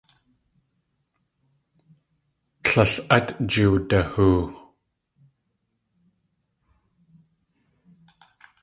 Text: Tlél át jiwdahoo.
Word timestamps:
Tlél 2.63 2.91
át 3.15 3.27
jiwdahoo. 3.51 4.39